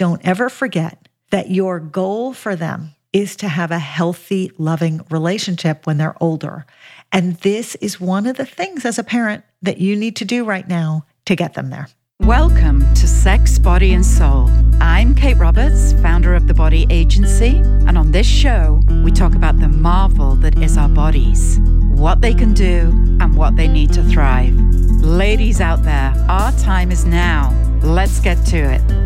[0.00, 5.86] don't ever forget that your goal for them is to have a healthy, loving relationship
[5.86, 6.64] when they're older.
[7.12, 10.42] And this is one of the things as a parent that you need to do
[10.42, 11.86] right now to get them there.
[12.20, 14.48] Welcome to Sex, Body, and Soul.
[14.80, 19.58] I'm Kate Roberts, founder of The Body Agency, and on this show, we talk about
[19.58, 21.58] the marvel that is our bodies,
[21.90, 22.88] what they can do,
[23.20, 24.54] and what they need to thrive.
[25.02, 27.54] Ladies out there, our time is now.
[27.82, 28.99] Let's get to it.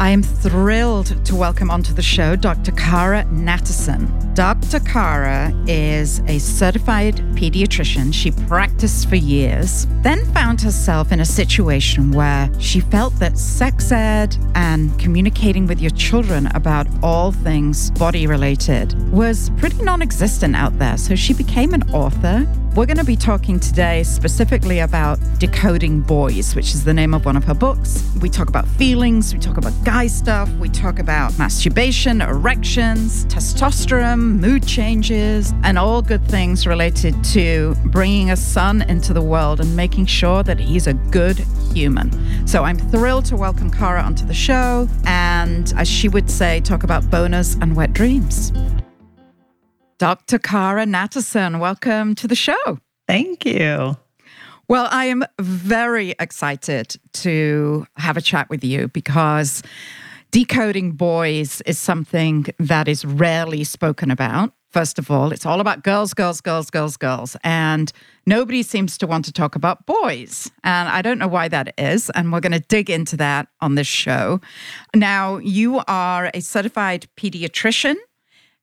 [0.00, 2.72] I am thrilled to welcome onto the show Dr.
[2.72, 4.29] Cara Natterson.
[4.40, 4.80] Dr.
[4.80, 8.10] Cara is a certified pediatrician.
[8.14, 13.92] She practiced for years, then found herself in a situation where she felt that sex
[13.92, 20.56] ed and communicating with your children about all things body related was pretty non existent
[20.56, 20.96] out there.
[20.96, 22.46] So she became an author.
[22.76, 27.24] We're going to be talking today specifically about Decoding Boys, which is the name of
[27.24, 28.08] one of her books.
[28.20, 34.29] We talk about feelings, we talk about guy stuff, we talk about masturbation, erections, testosterone,
[34.30, 39.76] mood changes, and all good things related to bringing a son into the world and
[39.76, 41.38] making sure that he's a good
[41.74, 42.46] human.
[42.46, 46.82] So I'm thrilled to welcome Cara onto the show and, as she would say, talk
[46.82, 48.52] about boners and wet dreams.
[49.98, 50.38] Dr.
[50.38, 52.78] Cara Natterson, welcome to the show.
[53.06, 53.96] Thank you.
[54.68, 59.62] Well, I am very excited to have a chat with you because
[60.30, 64.52] decoding boys is something that is rarely spoken about.
[64.70, 67.36] First of all, it's all about girls, girls, girls, girls, girls.
[67.42, 67.90] And
[68.24, 70.48] nobody seems to want to talk about boys.
[70.62, 72.08] And I don't know why that is.
[72.10, 74.40] And we're going to dig into that on this show.
[74.94, 77.96] Now, you are a certified pediatrician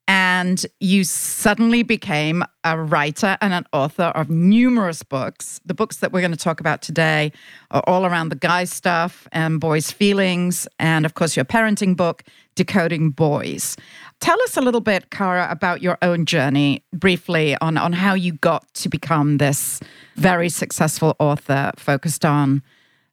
[0.08, 5.60] and you suddenly became a writer and an author of numerous books.
[5.66, 7.34] The books that we're going to talk about today
[7.72, 12.24] are all around the guy stuff and boys' feelings, and of course, your parenting book,
[12.56, 13.76] Decoding Boys.
[14.22, 18.34] Tell us a little bit, Cara, about your own journey briefly on, on how you
[18.34, 19.80] got to become this
[20.16, 22.64] very successful author focused on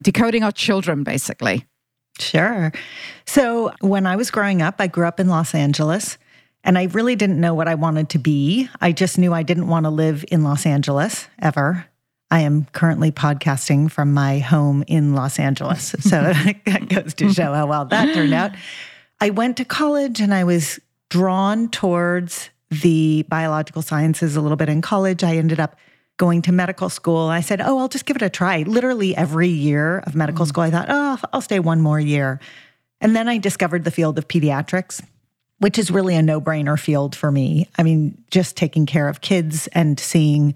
[0.00, 1.66] decoding our children, basically.
[2.20, 2.72] Sure.
[3.26, 6.16] So, when I was growing up, I grew up in Los Angeles.
[6.64, 8.68] And I really didn't know what I wanted to be.
[8.80, 11.86] I just knew I didn't want to live in Los Angeles ever.
[12.30, 15.94] I am currently podcasting from my home in Los Angeles.
[16.00, 18.52] So that goes to show how well that turned out.
[19.20, 20.80] I went to college and I was
[21.10, 25.22] drawn towards the biological sciences a little bit in college.
[25.22, 25.76] I ended up
[26.16, 27.28] going to medical school.
[27.28, 28.62] I said, Oh, I'll just give it a try.
[28.62, 30.48] Literally every year of medical mm.
[30.48, 32.40] school, I thought, Oh, I'll stay one more year.
[33.00, 35.02] And then I discovered the field of pediatrics
[35.64, 37.66] which is really a no brainer field for me.
[37.78, 40.54] I mean, just taking care of kids and seeing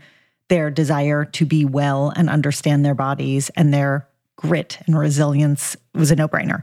[0.48, 6.10] their desire to be well and understand their bodies and their grit and resilience was
[6.10, 6.62] a no brainer.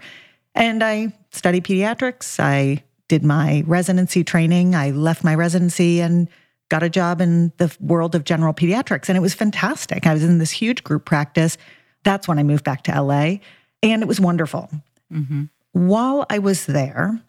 [0.53, 2.39] And I studied pediatrics.
[2.39, 4.75] I did my residency training.
[4.75, 6.29] I left my residency and
[6.69, 9.09] got a job in the world of general pediatrics.
[9.09, 10.05] And it was fantastic.
[10.05, 11.57] I was in this huge group practice.
[12.03, 13.37] That's when I moved back to LA.
[13.81, 14.69] And it was wonderful.
[15.11, 15.45] Mm-hmm.
[15.71, 17.19] While I was there,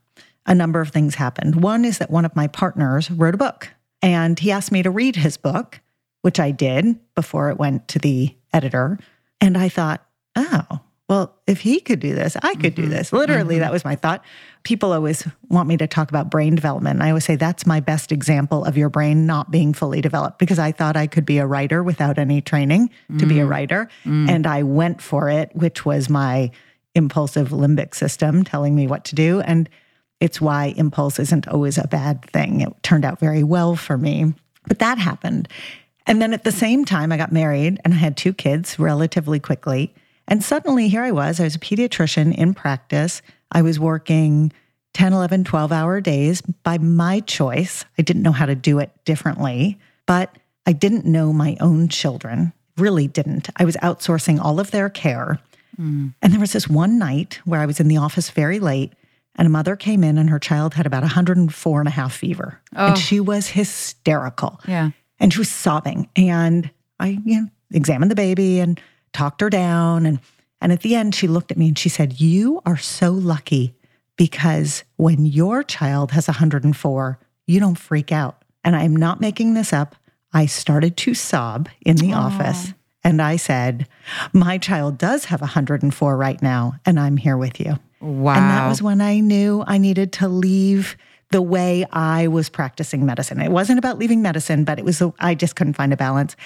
[0.47, 1.62] a number of things happened.
[1.62, 3.69] One is that one of my partners wrote a book
[4.03, 5.81] and he asked me to read his book,
[6.23, 8.99] which I did before it went to the editor.
[9.41, 12.83] And I thought, oh, well, if he could do this, I could mm-hmm.
[12.83, 13.12] do this.
[13.12, 13.62] Literally, mm-hmm.
[13.62, 14.25] that was my thought.
[14.65, 16.97] People always want me to talk about brain development.
[16.97, 20.41] And I always say that's my best example of your brain not being fully developed
[20.41, 23.21] because I thought I could be a writer without any training mm.
[23.21, 23.51] to be a mm.
[23.51, 23.89] writer.
[24.05, 24.28] Mm.
[24.28, 26.51] And I went for it, which was my
[26.97, 29.41] impulsive limbic system telling me what to do.
[29.41, 29.69] And
[30.21, 32.62] it's why impulse isn't always a bad thing.
[32.62, 34.34] It turned out very well for me.
[34.66, 35.49] But that happened.
[36.06, 39.41] And then at the same time, I got married and I had two kids relatively
[39.41, 39.94] quickly.
[40.28, 41.38] And suddenly here I was.
[41.38, 43.22] I was a pediatrician in practice.
[43.53, 44.53] I was working
[44.94, 47.84] 10, 11, 12 hour days by my choice.
[47.98, 50.34] I didn't know how to do it differently, but
[50.65, 53.48] I didn't know my own children, really didn't.
[53.56, 55.38] I was outsourcing all of their care.
[55.78, 56.15] Mm.
[56.22, 58.93] And there was this one night where I was in the office very late
[59.37, 62.60] and a mother came in and her child had about 104 and a half fever.
[62.75, 62.89] Oh.
[62.89, 64.60] And she was hysterical.
[64.66, 64.91] Yeah.
[65.19, 66.09] And she was sobbing.
[66.16, 68.81] And I, you know, examined the baby and
[69.13, 70.07] talked her down.
[70.07, 70.21] And
[70.60, 73.75] and at the end, she looked at me and she said, You are so lucky
[74.16, 78.43] because when your child has 104, you don't freak out.
[78.65, 79.97] And I'm not making this up.
[80.33, 82.72] I started to sob in the office.
[83.05, 83.87] And I said,
[84.33, 87.78] My child does have 104 right now, and I'm here with you.
[88.01, 88.34] Wow.
[88.34, 90.97] And that was when I knew I needed to leave
[91.31, 93.41] the way I was practicing medicine.
[93.41, 96.37] It wasn't about leaving medicine, but it was, I just couldn't find a balance.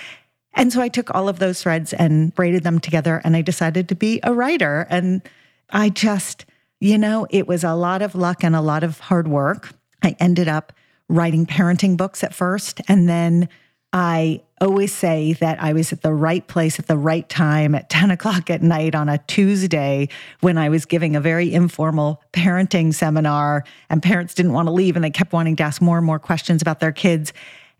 [0.55, 3.88] And so I took all of those threads and braided them together and I decided
[3.88, 4.87] to be a writer.
[4.91, 5.23] And
[5.70, 6.47] I just,
[6.81, 9.73] you know, it was a lot of luck and a lot of hard work.
[10.02, 10.73] I ended up
[11.08, 12.81] writing parenting books at first.
[12.88, 13.49] And then
[13.93, 17.89] I always say that I was at the right place at the right time at
[17.91, 20.09] 10 o'clock at night on a Tuesday
[20.41, 24.97] when I was giving a very informal parenting seminar, and parents didn't want to leave
[24.97, 27.33] and they kept wanting to ask more and more questions about their kids.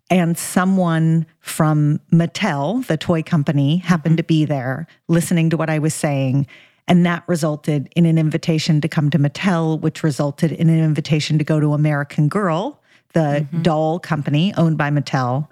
[0.09, 5.79] And someone from Mattel, the toy company, happened to be there listening to what I
[5.79, 6.47] was saying.
[6.85, 11.37] And that resulted in an invitation to come to Mattel, which resulted in an invitation
[11.37, 12.81] to go to American Girl,
[13.13, 13.61] the mm-hmm.
[13.61, 15.47] doll company owned by Mattel.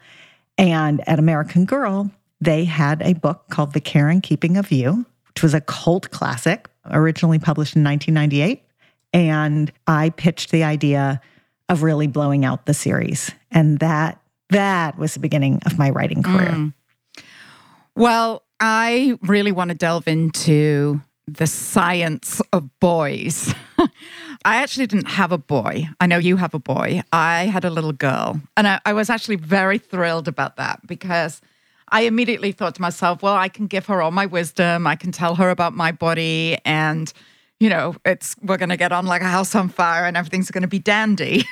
[0.60, 2.12] And at American Girl,
[2.42, 6.12] they had a book called The Care and Keeping of You, which was a cult
[6.12, 8.62] classic, originally published in 1998.
[9.14, 11.22] And I pitched the idea
[11.70, 13.32] of really blowing out the series.
[13.52, 16.50] And that that was the beginning of my writing career.
[16.50, 16.74] Mm.
[17.96, 21.00] Well, I really want to delve into
[21.36, 23.54] the science of boys.
[24.46, 25.90] I actually didn't have a boy.
[26.00, 27.02] I know you have a boy.
[27.12, 28.40] I had a little girl.
[28.56, 31.42] And I, I, was actually very thrilled about that because
[31.90, 34.88] I immediately thought to myself, well, I can give her all my wisdom.
[34.88, 36.58] I can tell her about my body.
[36.66, 37.12] And
[37.60, 40.50] you know, it's we're going to get on like a house on fire and everything's
[40.50, 41.44] going to be dandy.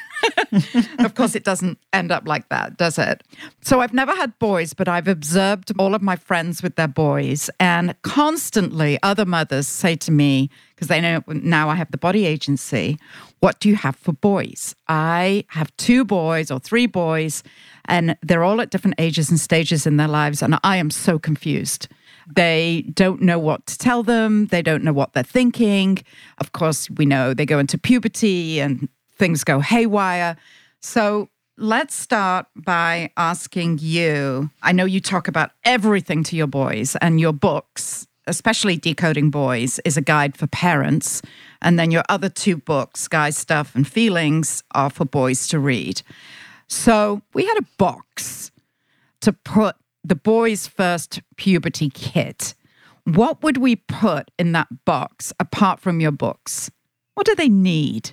[0.99, 3.23] of course, it doesn't end up like that, does it?
[3.61, 7.49] So I've never had boys, but I've observed all of my friends with their boys,
[7.59, 12.25] and constantly other mothers say to me, because they know now I have the body
[12.25, 12.97] agency,
[13.39, 14.75] what do you have for boys?
[14.87, 17.43] I have two boys or three boys,
[17.85, 21.19] and they're all at different ages and stages in their lives, and I am so
[21.19, 21.89] confused.
[22.35, 24.47] They don't know what to tell them.
[24.47, 25.99] They don't know what they're thinking.
[26.39, 30.35] Of course, we know they go into puberty and things go haywire.
[30.81, 36.95] So let's start by asking you I know you talk about everything to your boys,
[36.97, 41.21] and your books, especially Decoding Boys, is a guide for parents.
[41.61, 46.01] And then your other two books, Guy Stuff and Feelings, are for boys to read.
[46.67, 48.51] So we had a box
[49.21, 49.75] to put
[50.07, 52.53] the boys' first puberty kit,
[53.03, 56.71] what would we put in that box apart from your books?
[57.15, 58.11] What do they need?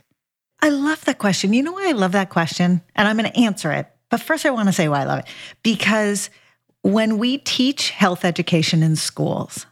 [0.61, 1.52] I love that question.
[1.52, 2.81] You know why I love that question?
[2.94, 3.88] And I'm going to answer it.
[4.11, 5.26] But first, I want to say why I love it.
[5.62, 6.31] Because
[6.82, 9.67] when we teach health education in schools,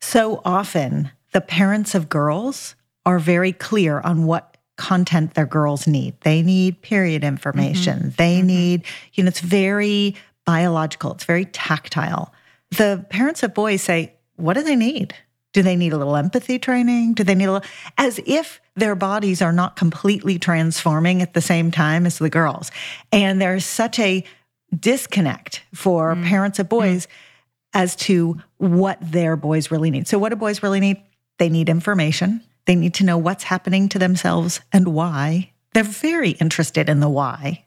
[0.00, 2.74] so often the parents of girls
[3.04, 6.18] are very clear on what content their girls need.
[6.22, 7.98] They need period information.
[7.98, 8.08] Mm-hmm.
[8.16, 8.46] They mm-hmm.
[8.46, 12.32] need, you know, it's very biological, it's very tactile.
[12.70, 15.14] The parents of boys say, What do they need?
[15.52, 17.12] Do they need a little empathy training?
[17.14, 17.68] Do they need a little,
[17.98, 22.70] as if their bodies are not completely transforming at the same time as the girls?
[23.10, 24.24] And there's such a
[24.78, 26.24] disconnect for mm.
[26.24, 27.10] parents of boys mm.
[27.74, 30.08] as to what their boys really need.
[30.08, 31.02] So, what do boys really need?
[31.38, 32.42] They need information.
[32.66, 35.50] They need to know what's happening to themselves and why.
[35.74, 37.64] They're very interested in the why.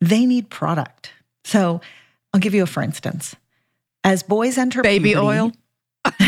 [0.00, 1.12] They need product.
[1.44, 1.80] So
[2.32, 3.36] I'll give you a for instance.
[4.04, 5.52] As boys enter baby puberty, oil.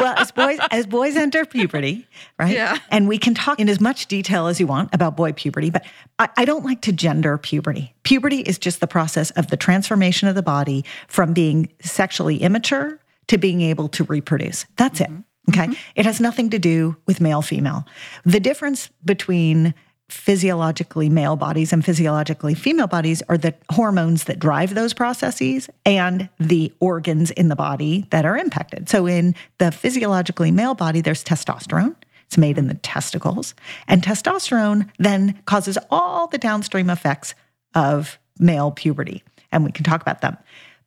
[0.00, 2.06] well, as boys as boys enter puberty,
[2.38, 2.54] right?
[2.54, 2.78] Yeah.
[2.90, 5.84] And we can talk in as much detail as you want about boy puberty, but
[6.18, 7.94] I, I don't like to gender puberty.
[8.02, 12.98] Puberty is just the process of the transformation of the body from being sexually immature
[13.26, 14.64] to being able to reproduce.
[14.76, 15.16] That's mm-hmm.
[15.16, 15.24] it.
[15.50, 15.64] Okay.
[15.64, 15.72] Mm-hmm.
[15.96, 17.86] It has nothing to do with male female.
[18.24, 19.74] The difference between
[20.08, 26.28] physiologically male bodies and physiologically female bodies are the hormones that drive those processes and
[26.40, 28.88] the organs in the body that are impacted.
[28.88, 31.94] So, in the physiologically male body, there's testosterone.
[32.26, 33.54] It's made in the testicles.
[33.86, 37.34] And testosterone then causes all the downstream effects
[37.74, 39.22] of male puberty.
[39.50, 40.36] And we can talk about them.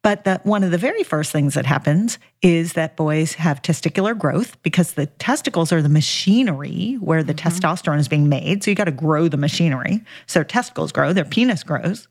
[0.03, 4.17] But the, one of the very first things that happens is that boys have testicular
[4.17, 7.47] growth because the testicles are the machinery where the mm-hmm.
[7.47, 8.63] testosterone is being made.
[8.63, 10.01] So you got to grow the machinery.
[10.25, 12.07] So testicles grow, their penis grows.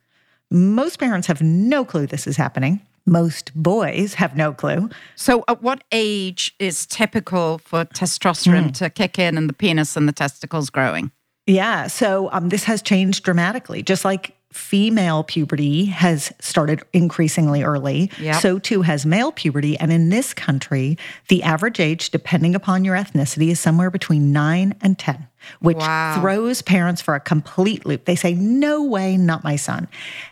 [0.52, 2.80] Most parents have no clue this is happening.
[3.06, 4.90] Most boys have no clue.
[5.16, 8.74] So, at what age is typical for testosterone mm.
[8.74, 11.10] to kick in and the penis and the testicles growing?
[11.46, 11.86] Yeah.
[11.86, 13.82] So, um, this has changed dramatically.
[13.82, 18.10] Just like female puberty has started increasingly early.
[18.18, 18.42] Yep.
[18.42, 19.78] So too has male puberty.
[19.78, 24.74] And in this country, the average age, depending upon your ethnicity, is somewhere between nine
[24.80, 25.28] and 10
[25.60, 26.18] which wow.
[26.20, 28.04] throws parents for a complete loop.
[28.04, 29.88] They say, No way, not my son.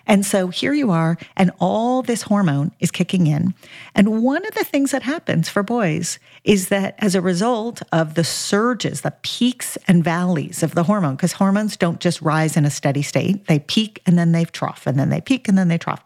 [0.07, 3.55] And so here you are, and all this hormone is kicking in.
[3.95, 8.15] And one of the things that happens for boys is that as a result of
[8.15, 12.65] the surges, the peaks and valleys of the hormone, because hormones don't just rise in
[12.65, 15.69] a steady state, they peak and then they trough, and then they peak and then
[15.69, 16.03] they trough.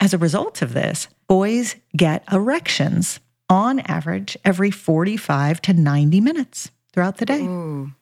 [0.00, 6.70] As a result of this, boys get erections on average every 45 to 90 minutes
[6.92, 7.42] throughout the day.
[7.42, 7.92] Ooh.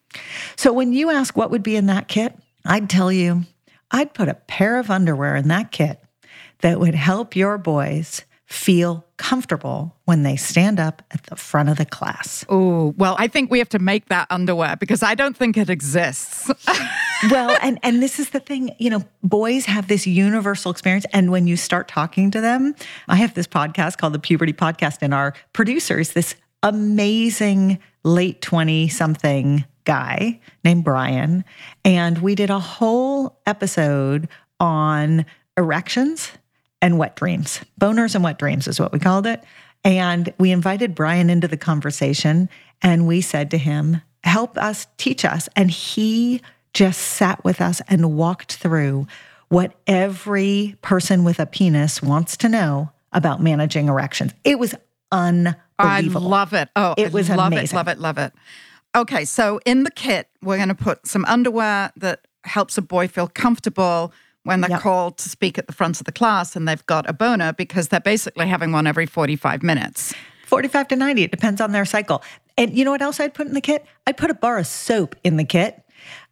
[0.57, 3.45] So when you ask what would be in that kit, I'd tell you
[3.91, 6.01] I'd put a pair of underwear in that kit
[6.61, 11.77] that would help your boys feel comfortable when they stand up at the front of
[11.77, 12.45] the class.
[12.49, 15.69] Oh, well, I think we have to make that underwear because I don't think it
[15.69, 16.49] exists.
[17.31, 21.33] well, and and this is the thing, you know, boys have this universal experience and
[21.33, 22.75] when you start talking to them,
[23.09, 28.89] I have this podcast called the Puberty Podcast and our producers this amazing late 20
[28.89, 31.45] something guy named Brian
[31.85, 34.29] and we did a whole episode
[34.61, 36.31] on erections
[36.81, 37.61] and wet dreams.
[37.81, 39.43] Boners and wet dreams is what we called it.
[39.85, 42.49] And we invited Brian into the conversation
[42.81, 45.49] and we said to him, Help us, teach us.
[45.57, 46.41] And he
[46.73, 49.07] just sat with us and walked through
[49.49, 54.33] what every person with a penis wants to know about managing erections.
[54.45, 54.75] It was
[55.11, 55.63] unbelievable.
[55.79, 56.69] I love it.
[56.77, 57.75] Oh, it was love amazing.
[57.75, 58.33] it, love it, love it.
[58.95, 63.09] Okay, so in the kit, we're going to put some underwear that helps a boy
[63.09, 64.13] feel comfortable
[64.45, 64.81] when they're yep.
[64.81, 67.89] called to speak at the front of the class and they've got a boner because
[67.89, 70.15] they're basically having one every 45 minutes.
[70.47, 72.23] 45 to 90, it depends on their cycle.
[72.57, 73.85] And you know what else I'd put in the kit?
[74.07, 75.83] I'd put a bar of soap in the kit.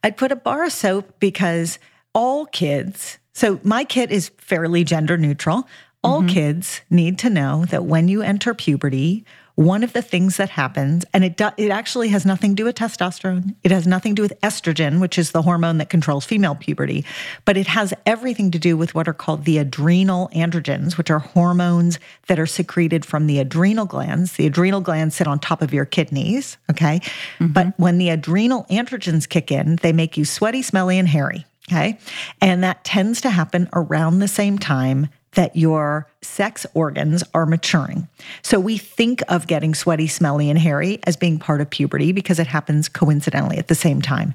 [0.04, 1.78] I'd put a bar of soap because
[2.14, 5.68] all kids, so my kit is fairly gender neutral.
[6.04, 6.28] All mm-hmm.
[6.28, 9.24] kids need to know that when you enter puberty
[9.56, 12.64] one of the things that happens, and it do, it actually has nothing to do
[12.64, 13.54] with testosterone.
[13.62, 17.04] It has nothing to do with estrogen, which is the hormone that controls female puberty,
[17.44, 21.20] but it has everything to do with what are called the adrenal androgens, which are
[21.20, 24.32] hormones that are secreted from the adrenal glands.
[24.32, 26.98] The adrenal glands sit on top of your kidneys, okay?
[27.38, 27.52] Mm-hmm.
[27.52, 31.46] But when the adrenal androgens kick in, they make you sweaty, smelly, and hairy.
[31.70, 31.98] Okay.
[32.42, 38.08] And that tends to happen around the same time that your sex organs are maturing.
[38.42, 42.38] So we think of getting sweaty, smelly, and hairy as being part of puberty because
[42.38, 44.34] it happens coincidentally at the same time.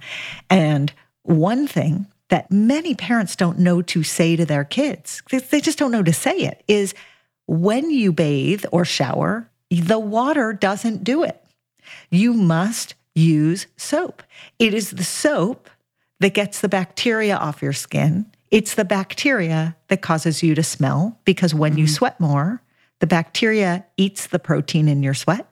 [0.50, 0.91] And
[1.24, 5.91] one thing that many parents don't know to say to their kids, they just don't
[5.91, 6.94] know to say it, is
[7.48, 11.44] when you bathe or shower, the water doesn't do it.
[12.12, 14.22] You must use soap.
[14.60, 15.70] It is the soap
[16.20, 21.20] that gets the bacteria off your skin it's the bacteria that causes you to smell
[21.25, 21.82] because when mm-hmm.
[21.82, 22.62] you sweat more,
[23.00, 25.46] the bacteria eats the protein in your sweat.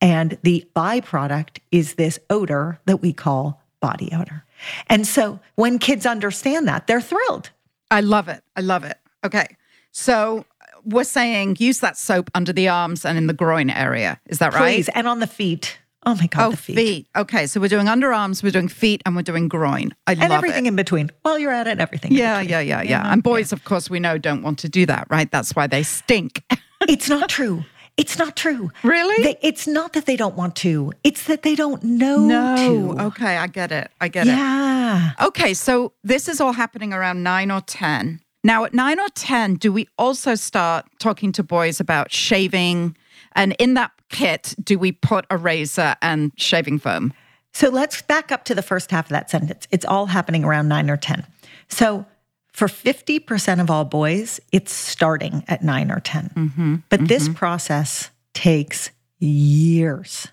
[0.00, 4.44] And the byproduct is this odor that we call body odor.
[4.88, 7.50] And so when kids understand that, they're thrilled.
[7.90, 8.42] I love it.
[8.56, 8.98] I love it.
[9.24, 9.56] Okay.
[9.92, 10.44] So
[10.84, 14.20] we're saying use that soap under the arms and in the groin area.
[14.26, 14.74] Is that right?
[14.74, 14.88] Please.
[14.94, 15.78] And on the feet.
[16.06, 16.76] Oh my God, oh, the feet.
[16.76, 17.06] feet.
[17.16, 19.94] Okay, so we're doing underarms, we're doing feet, and we're doing groin.
[20.06, 20.68] I and love everything it.
[20.68, 21.10] in between.
[21.22, 22.12] While you're at it, everything.
[22.12, 23.12] Yeah, yeah, yeah, yeah.
[23.12, 23.56] And boys, yeah.
[23.56, 25.30] of course, we know don't want to do that, right?
[25.30, 26.44] That's why they stink.
[26.88, 27.64] it's not true.
[27.98, 28.70] It's not true.
[28.84, 29.24] Really?
[29.24, 30.92] They, it's not that they don't want to.
[31.02, 32.56] It's that they don't know no.
[32.94, 33.02] to.
[33.06, 33.90] Okay, I get it.
[34.00, 34.34] I get yeah.
[34.34, 34.36] it.
[34.36, 35.26] Yeah.
[35.26, 38.20] Okay, so this is all happening around nine or 10.
[38.44, 42.96] Now, at nine or 10, do we also start talking to boys about shaving?
[43.32, 47.12] And in that kit do we put a razor and shaving foam?
[47.52, 49.66] So let's back up to the first half of that sentence.
[49.70, 51.26] It's all happening around nine or 10.
[51.68, 52.06] So
[52.52, 56.30] for 50% of all boys, it's starting at nine or 10.
[56.34, 57.06] Mm-hmm, but mm-hmm.
[57.06, 60.28] this process takes years.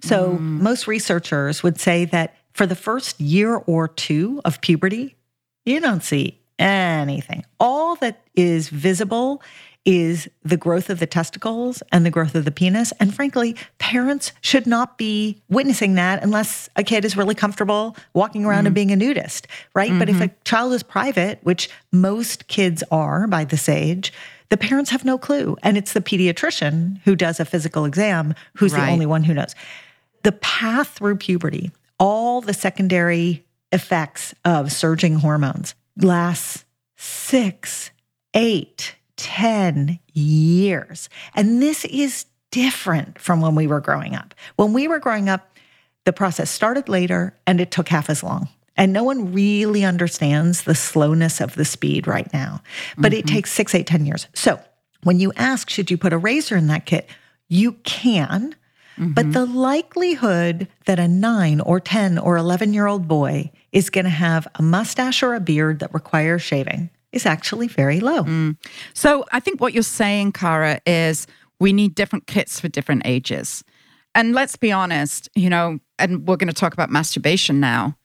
[0.00, 0.40] So mm.
[0.40, 5.16] most researchers would say that for the first year or two of puberty,
[5.64, 7.44] you don't see anything.
[7.58, 9.42] All that is visible
[9.84, 12.92] is the growth of the testicles and the growth of the penis.
[13.00, 18.44] And frankly, parents should not be witnessing that unless a kid is really comfortable walking
[18.44, 18.66] around mm-hmm.
[18.66, 19.90] and being a nudist, right?
[19.90, 19.98] Mm-hmm.
[19.98, 20.42] But if a mm-hmm.
[20.44, 24.12] child is private, which most kids are by this age,
[24.50, 25.56] the parents have no clue.
[25.62, 28.86] And it's the pediatrician who does a physical exam who's right.
[28.86, 29.54] the only one who knows.
[30.22, 36.64] The path through puberty, all the secondary effects of surging hormones lasts
[36.96, 37.90] six,
[38.34, 41.08] eight, 10 years.
[41.36, 44.34] And this is different from when we were growing up.
[44.56, 45.56] When we were growing up,
[46.04, 48.48] the process started later and it took half as long.
[48.76, 52.62] And no one really understands the slowness of the speed right now.
[52.98, 53.20] But mm-hmm.
[53.20, 54.26] it takes six, eight, ten years.
[54.34, 54.60] So
[55.04, 57.08] when you ask, should you put a razor in that kit?
[57.48, 58.56] You can.
[58.98, 59.12] Mm-hmm.
[59.12, 64.04] But the likelihood that a nine or 10 or 11 year old boy is going
[64.04, 68.24] to have a mustache or a beard that requires shaving is actually very low.
[68.24, 68.56] Mm.
[68.94, 71.26] So I think what you're saying, Cara, is
[71.60, 73.62] we need different kits for different ages.
[74.14, 77.96] And let's be honest, you know, and we're going to talk about masturbation now.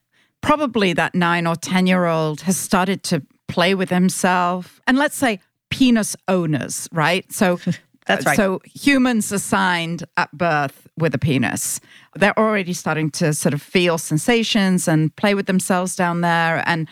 [0.41, 4.79] Probably that nine or 10 year old has started to play with himself.
[4.87, 7.29] And let's say penis owners, right?
[7.31, 7.59] So
[8.07, 8.37] That's right.
[8.37, 11.79] So humans assigned at birth with a penis,
[12.15, 16.63] they're already starting to sort of feel sensations and play with themselves down there.
[16.65, 16.87] And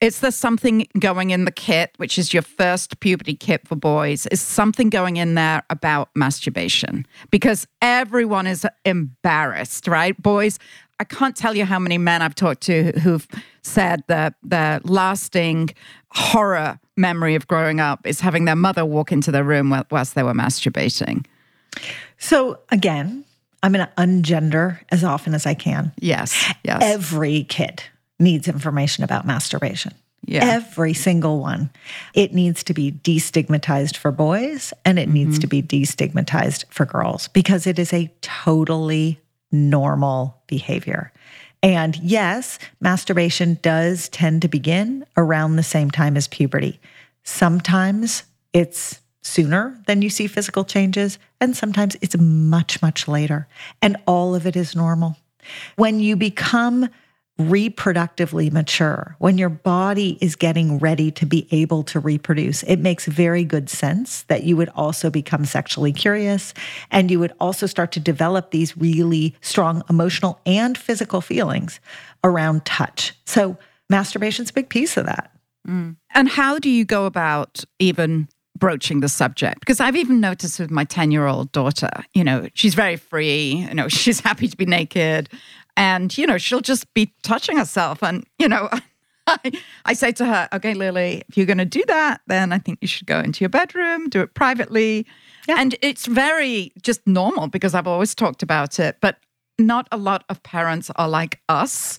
[0.00, 4.26] is there something going in the kit, which is your first puberty kit for boys?
[4.28, 7.06] Is something going in there about masturbation?
[7.30, 10.20] Because everyone is embarrassed, right?
[10.20, 10.58] Boys,
[10.98, 13.26] I can't tell you how many men I've talked to who've
[13.62, 15.70] said that the lasting
[16.12, 20.22] horror memory of growing up is having their mother walk into their room whilst they
[20.22, 21.26] were masturbating.
[22.18, 23.24] So again,
[23.62, 25.92] I'm going to ungender as often as I can.
[25.98, 26.52] Yes.
[26.64, 26.80] Yes.
[26.82, 27.82] Every kid
[28.20, 29.94] needs information about masturbation.
[30.26, 30.44] Yeah.
[30.44, 31.70] Every single one.
[32.14, 35.14] It needs to be destigmatized for boys and it mm-hmm.
[35.14, 39.18] needs to be destigmatized for girls because it is a totally
[39.50, 41.12] normal behavior.
[41.62, 46.80] And yes, masturbation does tend to begin around the same time as puberty.
[47.22, 53.46] Sometimes it's sooner than you see physical changes, and sometimes it's much, much later.
[53.82, 55.16] And all of it is normal.
[55.76, 56.88] When you become
[57.40, 63.06] reproductively mature, when your body is getting ready to be able to reproduce, it makes
[63.06, 66.54] very good sense that you would also become sexually curious
[66.90, 71.80] and you would also start to develop these really strong emotional and physical feelings
[72.22, 73.14] around touch.
[73.24, 73.56] So,
[73.90, 75.32] masturbation's a big piece of that.
[75.66, 75.96] Mm.
[76.14, 78.28] And how do you go about even
[78.60, 82.48] broaching the subject because I've even noticed with my 10 year old daughter, you know,
[82.54, 85.28] she's very free, you know, she's happy to be naked.
[85.76, 88.02] And, you know, she'll just be touching herself.
[88.02, 88.68] And, you know,
[89.26, 89.52] I,
[89.84, 92.78] I say to her, okay, Lily, if you're going to do that, then I think
[92.80, 95.06] you should go into your bedroom, do it privately.
[95.48, 95.56] Yeah.
[95.58, 98.96] And it's very just normal because I've always talked about it.
[99.00, 99.18] But
[99.58, 101.98] not a lot of parents are like us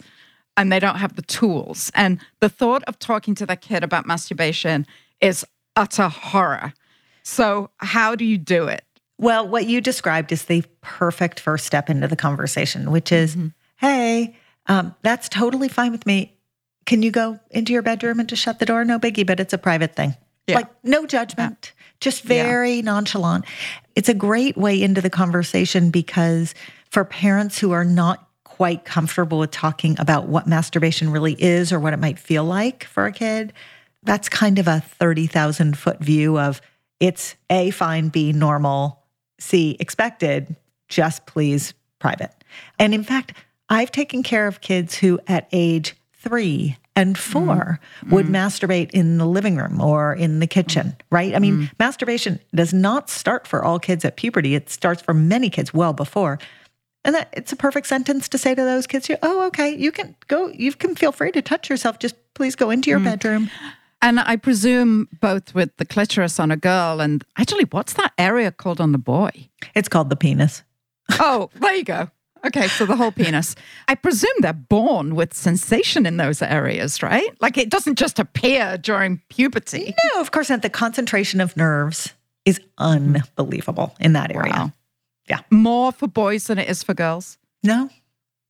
[0.57, 1.91] and they don't have the tools.
[1.95, 4.85] And the thought of talking to their kid about masturbation
[5.21, 6.73] is utter horror.
[7.23, 8.83] So, how do you do it?
[9.19, 13.47] Well, what you described is the perfect first step into the conversation, which is mm-hmm
[13.81, 16.37] hey, um, that's totally fine with me.
[16.85, 18.85] Can you go into your bedroom and just shut the door?
[18.85, 20.15] No biggie, but it's a private thing.
[20.47, 20.57] Yeah.
[20.57, 21.83] Like no judgment, yeah.
[21.99, 22.81] just very yeah.
[22.81, 23.45] nonchalant.
[23.95, 26.53] It's a great way into the conversation because
[26.89, 31.79] for parents who are not quite comfortable with talking about what masturbation really is or
[31.79, 33.53] what it might feel like for a kid,
[34.03, 36.61] that's kind of a 30,000 foot view of
[36.99, 39.03] it's A, fine, B, normal,
[39.39, 40.55] C, expected,
[40.87, 42.31] just please private.
[42.77, 43.33] And in fact,
[43.71, 48.11] I've taken care of kids who at age three and 4 mm.
[48.11, 48.31] would mm.
[48.31, 51.33] masturbate in the living room or in the kitchen, right?
[51.33, 51.71] I mean, mm.
[51.79, 54.55] masturbation does not start for all kids at puberty.
[54.55, 56.37] It starts for many kids well before.
[57.05, 59.93] And that it's a perfect sentence to say to those kids, you, oh, okay, you
[59.93, 61.97] can go, you can feel free to touch yourself.
[61.97, 63.05] Just please go into your mm.
[63.05, 63.49] bedroom.
[64.01, 68.51] And I presume both with the clitoris on a girl and actually, what's that area
[68.51, 69.47] called on the boy?
[69.75, 70.63] It's called the penis.
[71.13, 72.09] oh, there you go.
[72.45, 73.55] Okay, so the whole penis.
[73.87, 77.29] I presume they're born with sensation in those areas, right?
[77.39, 79.93] Like it doesn't just appear during puberty.
[80.13, 80.61] No, of course not.
[80.61, 82.13] The concentration of nerves
[82.45, 84.53] is unbelievable in that area.
[84.53, 84.71] Wow.
[85.29, 85.41] Yeah.
[85.49, 87.37] More for boys than it is for girls?
[87.63, 87.89] No,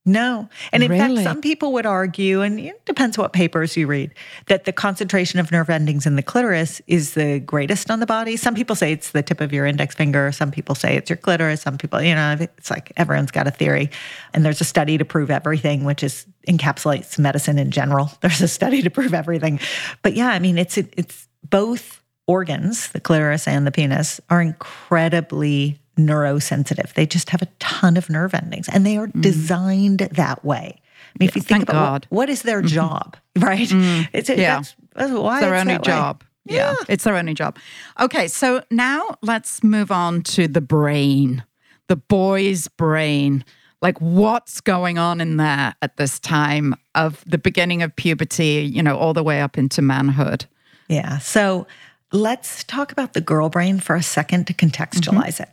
[0.04, 0.48] no.
[0.72, 1.16] And in really?
[1.16, 4.12] fact, some people would argue, and it depends what papers you read,
[4.46, 8.36] that the concentration of nerve endings in the clitoris is the greatest on the body.
[8.36, 10.32] Some people say it's the tip of your index finger.
[10.32, 11.62] Some people say it's your clitoris.
[11.62, 13.90] Some people, you know, it's like everyone's got a theory.
[14.34, 18.10] And there's a study to prove everything, which is encapsulates medicine in general.
[18.20, 19.60] There's a study to prove everything.
[20.02, 25.81] But yeah, I mean, it's it's both organs, the clitoris and the penis, are incredibly
[25.96, 26.94] neurosensitive.
[26.94, 29.20] They just have a ton of nerve endings and they are mm.
[29.20, 30.80] designed that way.
[31.14, 32.68] I mean, if you think about what, what is their mm-hmm.
[32.68, 33.68] job, right?
[33.68, 34.08] Mm.
[34.12, 34.56] It's, yeah.
[34.56, 36.24] That's, that's why it's their only job.
[36.44, 36.72] Yeah.
[36.72, 37.56] yeah, it's their only job.
[38.00, 41.44] Okay, so now let's move on to the brain,
[41.86, 43.44] the boy's brain.
[43.80, 48.82] Like, what's going on in there at this time of the beginning of puberty, you
[48.82, 50.46] know, all the way up into manhood?
[50.88, 51.18] Yeah.
[51.18, 51.66] So
[52.12, 55.42] let's talk about the girl brain for a second to contextualize mm-hmm.
[55.44, 55.48] it.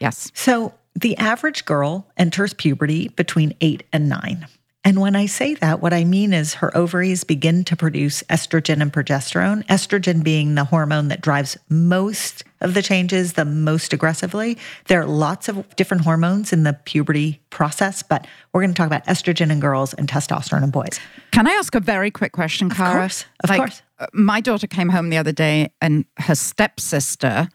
[0.00, 0.30] Yes.
[0.34, 4.46] So the average girl enters puberty between eight and nine.
[4.82, 8.80] And when I say that, what I mean is her ovaries begin to produce estrogen
[8.80, 14.56] and progesterone, estrogen being the hormone that drives most of the changes the most aggressively.
[14.86, 18.86] There are lots of different hormones in the puberty process, but we're going to talk
[18.86, 20.98] about estrogen in girls and testosterone in boys.
[21.30, 22.88] Can I ask a very quick question, Cara?
[22.88, 23.24] Of course.
[23.44, 23.82] Of like, course.
[23.98, 27.50] Uh, my daughter came home the other day and her stepsister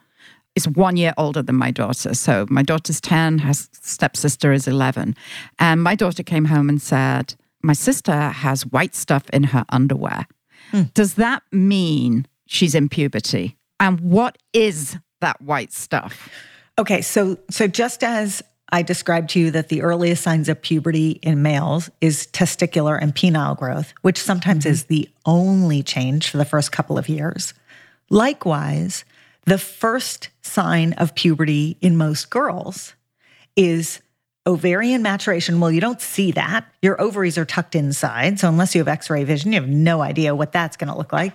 [0.55, 2.13] is one year older than my daughter.
[2.13, 5.15] So my daughter's 10, her stepsister is 11.
[5.59, 10.27] And my daughter came home and said, My sister has white stuff in her underwear.
[10.71, 10.83] Hmm.
[10.93, 13.57] Does that mean she's in puberty?
[13.79, 16.29] And what is that white stuff?
[16.77, 18.41] Okay, so so just as
[18.71, 23.13] I described to you that the earliest signs of puberty in males is testicular and
[23.13, 24.71] penile growth, which sometimes mm-hmm.
[24.71, 27.53] is the only change for the first couple of years.
[28.09, 29.05] Likewise,
[29.45, 32.95] the first sign of puberty in most girls
[33.55, 34.01] is
[34.47, 35.59] ovarian maturation.
[35.59, 36.65] Well, you don't see that.
[36.81, 38.39] Your ovaries are tucked inside.
[38.39, 40.97] So, unless you have x ray vision, you have no idea what that's going to
[40.97, 41.33] look like.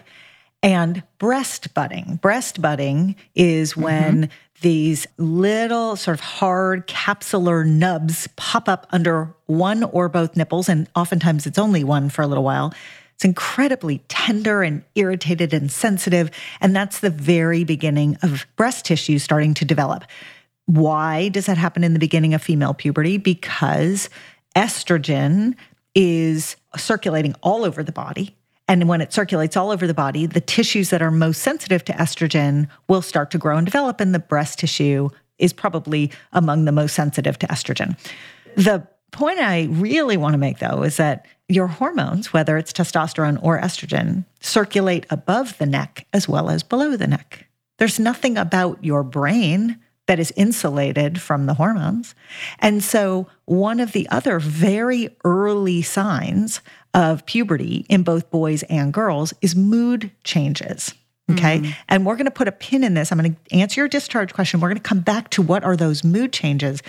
[0.62, 2.18] And breast budding.
[2.20, 3.82] Breast budding is mm-hmm.
[3.82, 4.32] when mm-hmm.
[4.60, 10.68] these little sort of hard capsular nubs pop up under one or both nipples.
[10.68, 12.74] And oftentimes it's only one for a little while.
[13.20, 16.30] It's incredibly tender and irritated and sensitive.
[16.62, 20.04] And that's the very beginning of breast tissue starting to develop.
[20.64, 23.18] Why does that happen in the beginning of female puberty?
[23.18, 24.08] Because
[24.56, 25.54] estrogen
[25.94, 28.34] is circulating all over the body.
[28.66, 31.92] And when it circulates all over the body, the tissues that are most sensitive to
[31.92, 36.72] estrogen will start to grow and develop, and the breast tissue is probably among the
[36.72, 37.98] most sensitive to estrogen.
[38.56, 43.38] The point I really want to make, though, is that your hormones, whether it's testosterone
[43.42, 47.46] or estrogen, circulate above the neck as well as below the neck.
[47.78, 52.14] There's nothing about your brain that is insulated from the hormones.
[52.58, 56.60] And so, one of the other very early signs
[56.94, 60.94] of puberty in both boys and girls is mood changes.
[61.30, 61.60] Okay.
[61.60, 61.74] Mm.
[61.88, 63.12] And we're going to put a pin in this.
[63.12, 64.60] I'm going to answer your discharge question.
[64.60, 66.82] We're going to come back to what are those mood changes.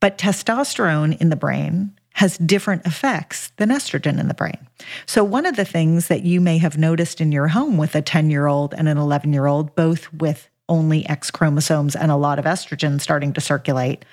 [0.00, 4.66] But testosterone in the brain has different effects than estrogen in the brain.
[5.06, 8.02] So, one of the things that you may have noticed in your home with a
[8.02, 12.16] 10 year old and an 11 year old, both with only X chromosomes and a
[12.16, 14.04] lot of estrogen starting to circulate,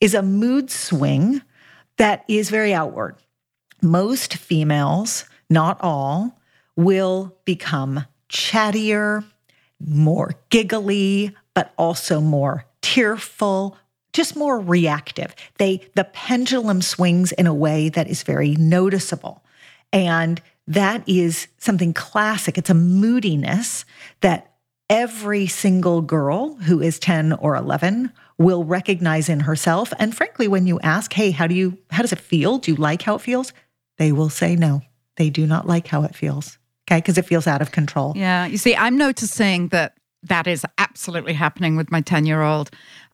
[0.00, 1.42] is a mood swing
[1.98, 3.16] that is very outward.
[3.82, 6.40] Most females, not all,
[6.76, 9.24] will become chattier,
[9.78, 13.76] more giggly, but also more tearful,
[14.12, 15.34] just more reactive.
[15.58, 19.42] They the pendulum swings in a way that is very noticeable.
[19.92, 22.56] And that is something classic.
[22.56, 23.84] It's a moodiness
[24.20, 24.52] that
[24.88, 29.92] every single girl who is 10 or 11 will recognize in herself.
[29.98, 32.58] And frankly, when you ask, hey, how do you how does it feel?
[32.58, 33.52] Do you like how it feels?
[33.98, 34.82] They will say no.
[35.16, 36.58] They do not like how it feels.
[36.90, 38.12] Okay, because it feels out of control.
[38.16, 38.46] Yeah.
[38.46, 42.70] You see, I'm noticing that that is absolutely happening with my 10 year old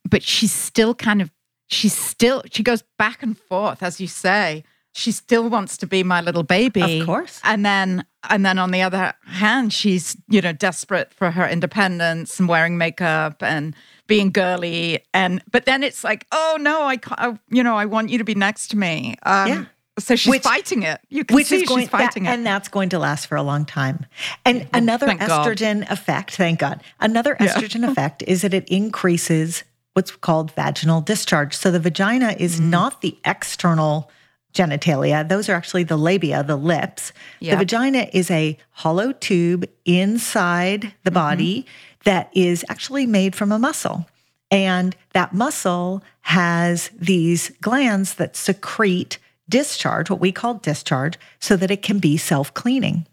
[0.09, 1.31] but she's still kind of
[1.67, 6.03] she's still she goes back and forth as you say she still wants to be
[6.03, 10.41] my little baby of course and then and then on the other hand she's you
[10.41, 13.75] know desperate for her independence and wearing makeup and
[14.07, 17.85] being girly and but then it's like oh no i can't I, you know i
[17.85, 19.65] want you to be next to me um, yeah.
[19.99, 21.01] So she's which, fighting it.
[21.09, 22.33] You can which see is going, she's fighting that, it.
[22.35, 24.05] And that's going to last for a long time.
[24.45, 25.91] And another estrogen God.
[25.91, 27.91] effect, thank God, another estrogen yeah.
[27.91, 29.63] effect is that it increases
[29.93, 31.55] what's called vaginal discharge.
[31.55, 32.69] So the vagina is mm.
[32.69, 34.09] not the external
[34.53, 37.13] genitalia, those are actually the labia, the lips.
[37.39, 37.51] Yep.
[37.51, 41.69] The vagina is a hollow tube inside the body mm-hmm.
[42.05, 44.07] that is actually made from a muscle.
[44.51, 51.71] And that muscle has these glands that secrete discharge, what we call discharge, so that
[51.71, 53.05] it can be self cleaning.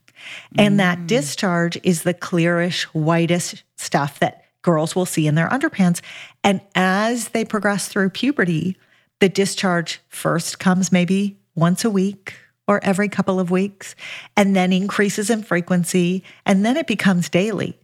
[0.59, 0.79] And mm.
[0.79, 6.03] that discharge is the clearish, whitest stuff that girls will see in their underpants.
[6.43, 8.77] And as they progress through puberty,
[9.21, 12.35] the discharge first comes maybe once a week
[12.67, 13.95] or every couple of weeks,
[14.37, 17.79] and then increases in frequency, and then it becomes daily.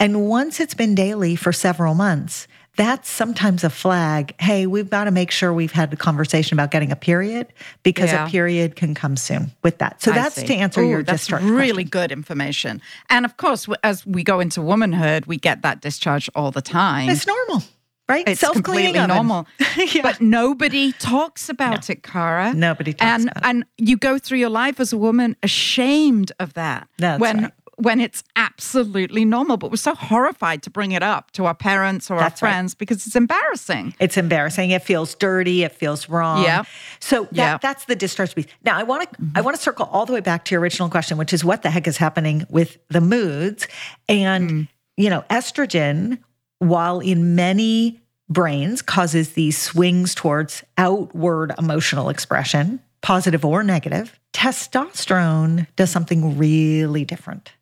[0.00, 4.34] And once it's been daily for several months, that's sometimes a flag.
[4.40, 7.46] Hey, we've got to make sure we've had a conversation about getting a period
[7.82, 8.26] because yeah.
[8.26, 10.02] a period can come soon with that.
[10.02, 11.42] So that's to answer Ooh, your that's discharge.
[11.44, 11.88] Really question.
[11.88, 12.82] good information.
[13.10, 17.08] And of course, as we go into womanhood, we get that discharge all the time.
[17.08, 17.62] It's normal.
[18.06, 18.28] Right?
[18.28, 19.08] It's completely oven.
[19.08, 19.46] normal.
[19.76, 20.02] yeah.
[20.02, 21.92] But nobody talks about no.
[21.92, 22.52] it, Cara.
[22.52, 23.48] Nobody talks and, about it.
[23.48, 26.86] And you go through your life as a woman ashamed of that.
[26.98, 29.56] That's when right when it's absolutely normal.
[29.56, 32.72] But we're so horrified to bring it up to our parents or That's our friends
[32.72, 32.78] right.
[32.78, 33.94] because it's embarrassing.
[34.00, 34.70] It's embarrassing.
[34.70, 35.62] It feels dirty.
[35.62, 36.42] It feels wrong.
[36.42, 36.64] Yeah.
[37.00, 37.58] So that, yeah.
[37.58, 38.46] that's the discharge piece.
[38.64, 39.36] Now I want to mm-hmm.
[39.36, 41.62] I want to circle all the way back to your original question, which is what
[41.62, 43.68] the heck is happening with the moods
[44.08, 44.68] and mm.
[44.96, 46.18] you know estrogen,
[46.58, 54.18] while in many brains causes these swings towards outward emotional expression, positive or negative.
[54.32, 57.52] Testosterone does something really different.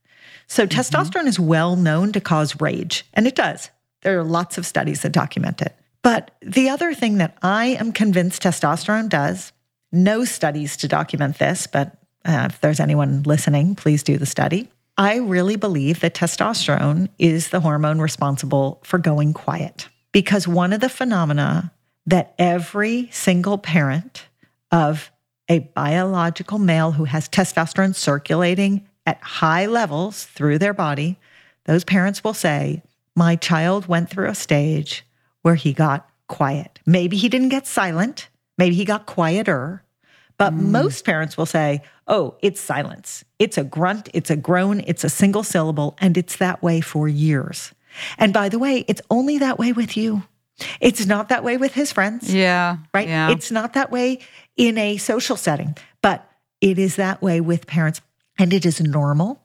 [0.52, 0.78] So, mm-hmm.
[0.78, 3.70] testosterone is well known to cause rage, and it does.
[4.02, 5.74] There are lots of studies that document it.
[6.02, 9.52] But the other thing that I am convinced testosterone does,
[9.92, 14.68] no studies to document this, but uh, if there's anyone listening, please do the study.
[14.98, 20.80] I really believe that testosterone is the hormone responsible for going quiet because one of
[20.80, 21.72] the phenomena
[22.04, 24.26] that every single parent
[24.70, 25.10] of
[25.48, 31.18] a biological male who has testosterone circulating at high levels through their body,
[31.64, 32.82] those parents will say,
[33.16, 35.04] My child went through a stage
[35.42, 36.78] where he got quiet.
[36.86, 39.82] Maybe he didn't get silent, maybe he got quieter.
[40.38, 40.62] But mm.
[40.70, 43.24] most parents will say, Oh, it's silence.
[43.38, 47.08] It's a grunt, it's a groan, it's a single syllable, and it's that way for
[47.08, 47.72] years.
[48.18, 50.22] And by the way, it's only that way with you.
[50.80, 52.32] It's not that way with his friends.
[52.32, 52.78] Yeah.
[52.94, 53.08] Right?
[53.08, 53.30] Yeah.
[53.30, 54.20] It's not that way
[54.56, 56.28] in a social setting, but
[56.60, 58.00] it is that way with parents.
[58.38, 59.42] And it is normal.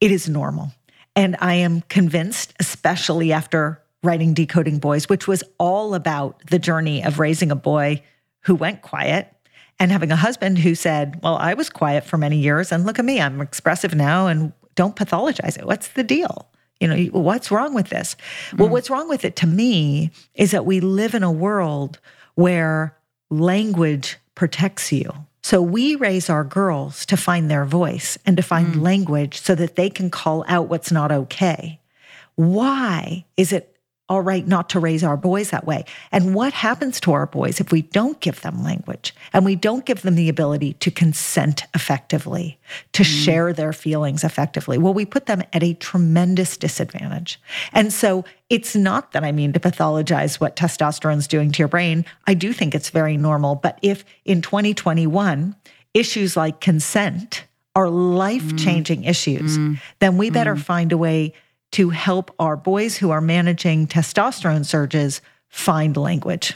[0.00, 0.72] It is normal.
[1.14, 7.04] And I am convinced, especially after writing Decoding Boys, which was all about the journey
[7.04, 8.02] of raising a boy
[8.40, 9.32] who went quiet
[9.78, 12.98] and having a husband who said, Well, I was quiet for many years, and look
[12.98, 15.66] at me, I'm expressive now, and don't pathologize it.
[15.66, 16.48] What's the deal?
[16.80, 18.16] You know, what's wrong with this?
[18.50, 18.58] Mm.
[18.58, 22.00] Well, what's wrong with it to me is that we live in a world
[22.34, 22.96] where
[23.30, 25.12] language protects you.
[25.42, 28.80] So we raise our girls to find their voice and to find mm.
[28.80, 31.80] language so that they can call out what's not okay.
[32.36, 33.71] Why is it
[34.12, 35.86] all right not to raise our boys that way.
[36.12, 39.86] And what happens to our boys if we don't give them language and we don't
[39.86, 42.58] give them the ability to consent effectively,
[42.92, 43.06] to mm.
[43.06, 44.76] share their feelings effectively?
[44.76, 47.40] Well, we put them at a tremendous disadvantage.
[47.72, 52.04] And so it's not that I mean to pathologize what testosterone's doing to your brain.
[52.26, 53.54] I do think it's very normal.
[53.54, 55.56] But if in 2021,
[55.94, 59.08] issues like consent are life changing mm.
[59.08, 59.80] issues, mm.
[60.00, 60.60] then we better mm.
[60.60, 61.32] find a way
[61.72, 66.54] to help our boys who are managing testosterone surges find language?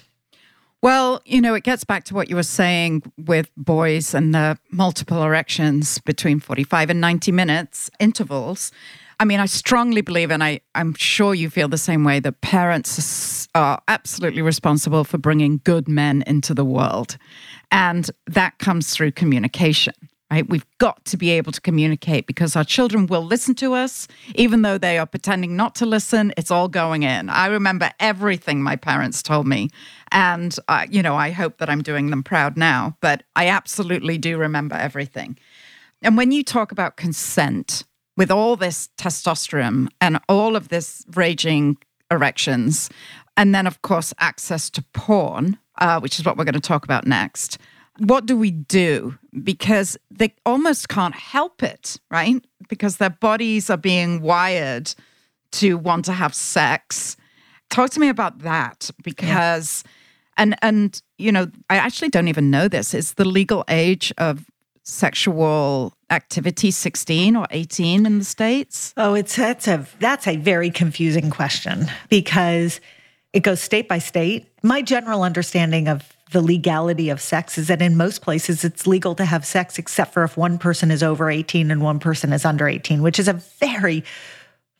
[0.82, 4.58] Well, you know, it gets back to what you were saying with boys and the
[4.70, 8.70] multiple erections between 45 and 90 minutes intervals.
[9.18, 12.42] I mean, I strongly believe, and I, I'm sure you feel the same way, that
[12.42, 17.16] parents are absolutely responsible for bringing good men into the world.
[17.72, 19.94] And that comes through communication
[20.30, 20.48] right?
[20.48, 24.62] We've got to be able to communicate because our children will listen to us, even
[24.62, 26.32] though they are pretending not to listen.
[26.36, 27.28] It's all going in.
[27.30, 29.70] I remember everything my parents told me.
[30.10, 34.18] And, uh, you know, I hope that I'm doing them proud now, but I absolutely
[34.18, 35.38] do remember everything.
[36.02, 37.84] And when you talk about consent,
[38.16, 41.76] with all this testosterone and all of this raging
[42.10, 42.88] erections,
[43.36, 46.84] and then, of course, access to porn, uh, which is what we're going to talk
[46.84, 47.58] about next
[47.98, 49.18] what do we do?
[49.42, 52.44] Because they almost can't help it, right?
[52.68, 54.94] Because their bodies are being wired
[55.52, 57.16] to want to have sex.
[57.70, 59.92] Talk to me about that because yeah.
[60.38, 62.94] and and you know, I actually don't even know this.
[62.94, 64.44] Is the legal age of
[64.82, 68.94] sexual activity 16 or 18 in the states?
[68.96, 72.80] Oh, it's that's a that's a very confusing question because
[73.32, 74.46] it goes state by state.
[74.62, 79.14] My general understanding of the legality of sex is that in most places it's legal
[79.14, 82.44] to have sex except for if one person is over 18 and one person is
[82.44, 84.04] under 18, which is a very,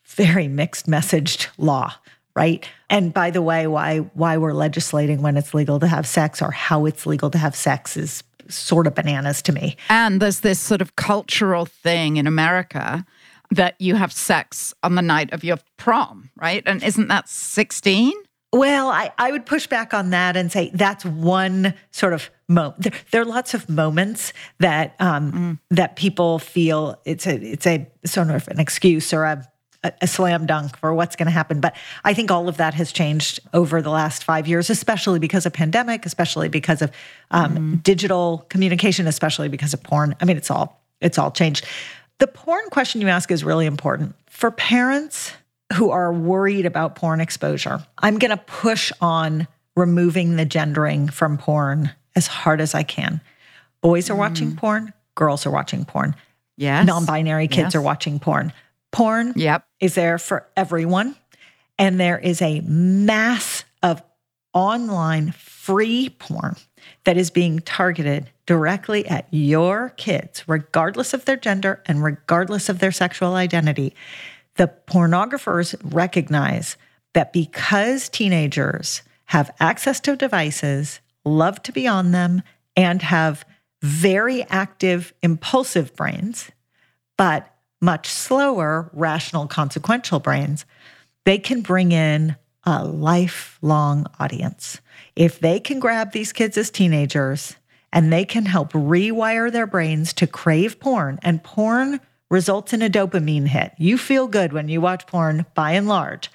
[0.05, 1.95] very mixed messaged law
[2.37, 2.69] right?
[2.91, 6.53] And by the way why why we're legislating when it's legal to have sex or
[6.53, 9.77] how it's legal to have sex is sort of bananas to me.
[9.89, 13.05] And there's this sort of cultural thing in america
[13.51, 16.63] that you have sex on the night of your prom right?
[16.67, 18.13] And isn't that 16
[18.57, 22.83] well, I, I would push back on that and say that's one sort of moment.
[22.83, 25.59] There, there, are lots of moments that um, mm.
[25.71, 29.47] that people feel it's a it's a sort of an excuse or a
[30.01, 31.61] a, slam dunk for what's going to happen.
[31.61, 35.47] But I think all of that has changed over the last five years, especially because
[35.47, 36.91] of pandemic, especially because of
[37.31, 37.83] um, mm.
[37.83, 40.15] digital communication, especially because of porn.
[40.21, 41.67] I mean, it's all it's all changed.
[42.19, 45.33] The porn question you ask is really important for parents
[45.75, 47.85] who are worried about porn exposure.
[47.99, 53.21] I'm going to push on removing the gendering from porn as hard as I can.
[53.83, 54.19] Boys are mm.
[54.19, 56.15] watching porn, girls are watching porn.
[56.57, 56.87] Yes.
[56.87, 57.75] Non-binary kids yes.
[57.75, 58.53] are watching porn.
[58.91, 59.67] Porn yep.
[59.81, 61.15] is there for everyone.
[61.79, 64.03] And there is a mass of
[64.55, 66.57] online free porn
[67.05, 72.79] that is being targeted directly at your kids, regardless of their gender and regardless of
[72.79, 73.95] their sexual identity
[74.57, 76.77] the pornographers recognize
[77.15, 82.43] that because teenagers have access to devices, love to be on them,
[82.77, 83.45] and have
[83.83, 86.51] very active, impulsive brains,
[87.17, 90.65] but much slower, rational, consequential brains,
[91.25, 94.81] they can bring in a lifelong audience.
[95.15, 97.57] If they can grab these kids as teenagers
[97.93, 102.91] and they can help rewire their brains to crave porn, and porn results in a
[102.91, 103.73] dopamine hit.
[103.79, 106.31] You feel good when you watch porn by and large.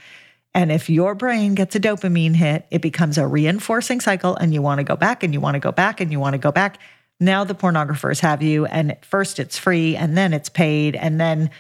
[0.54, 4.62] And if your brain gets a dopamine hit, it becomes a reinforcing cycle and you
[4.62, 6.52] want to go back and you want to go back and you want to go
[6.52, 6.78] back.
[7.20, 11.20] Now the pornographers have you and at first it's free and then it's paid and
[11.22, 11.52] then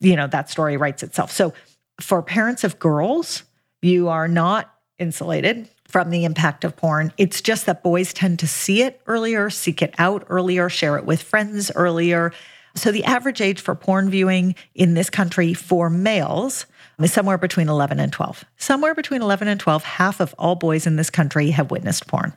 [0.00, 1.32] you know that story writes itself.
[1.32, 1.52] So
[2.00, 3.42] for parents of girls,
[3.82, 7.12] you are not insulated from the impact of porn.
[7.16, 11.04] It's just that boys tend to see it earlier, seek it out earlier, share it
[11.04, 12.32] with friends earlier.
[12.78, 16.66] So the average age for porn viewing in this country for males
[17.00, 18.44] is somewhere between 11 and 12.
[18.56, 22.34] Somewhere between 11 and 12, half of all boys in this country have witnessed porn.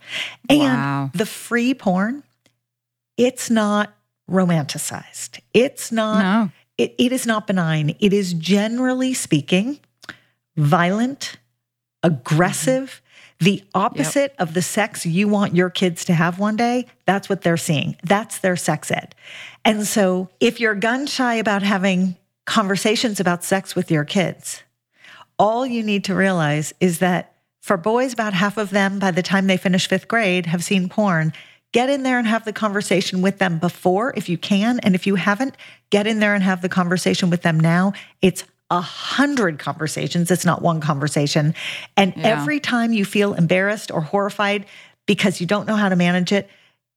[0.50, 1.12] And Wow.
[1.14, 2.24] the free porn,
[3.18, 3.94] it's not
[4.30, 5.40] romanticized.
[5.54, 6.52] It's not No.
[6.78, 7.96] it, it is not benign.
[8.00, 9.80] It is generally speaking
[10.58, 11.38] violent,
[12.04, 12.14] mm-hmm.
[12.14, 13.02] aggressive,
[13.42, 16.86] the opposite of the sex you want your kids to have one day.
[17.08, 17.98] That's what they're seeing.
[18.04, 19.16] That's their sex ed.
[19.66, 24.62] And so if you're gun shy about having conversations about sex with your kids,
[25.40, 29.24] all you need to realize is that for boys, about half of them, by the
[29.24, 31.34] time they finish fifth grade, have seen porn.
[31.72, 34.80] Get in there and have the conversation with them before, if you can.
[34.82, 35.56] And if you haven't,
[35.90, 37.94] get in there and have the conversation with them now.
[38.22, 40.32] It's a hundred conversations.
[40.32, 41.54] It's not one conversation.
[41.98, 42.30] And Yeah.
[42.30, 44.66] every time you feel embarrassed or horrified
[45.06, 46.50] because you don't know how to manage it,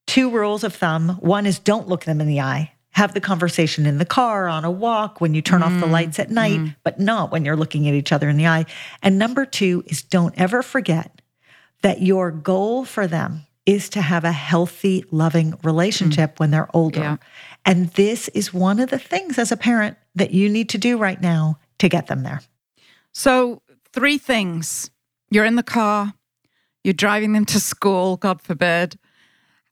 [0.06, 1.18] two rules of thumb.
[1.20, 2.70] One is don't look them in the eye.
[2.90, 5.90] Have the conversation in the car, on a walk, when you turn off the mm,
[5.90, 6.76] lights at night, mm.
[6.84, 8.66] but not when you're looking at each other in the eye.
[9.02, 11.20] And number two is don't ever forget
[11.82, 16.38] that your goal for them is to have a healthy, loving relationship mm.
[16.38, 17.00] when they're older.
[17.00, 17.16] Yeah.
[17.64, 20.96] And this is one of the things as a parent that you need to do
[20.96, 22.40] right now to get them there.
[23.12, 24.90] So, three things.
[25.30, 26.14] You're in the car,
[26.84, 28.96] you're driving them to school, God forbid,